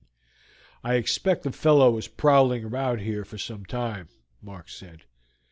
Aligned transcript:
"I 0.83 0.95
expect 0.95 1.43
the 1.43 1.51
fellow 1.51 1.91
was 1.91 2.07
prowling 2.07 2.65
about 2.65 3.01
here 3.01 3.23
for 3.23 3.37
some 3.37 3.65
time," 3.65 4.09
Mark 4.41 4.67
said. 4.67 5.03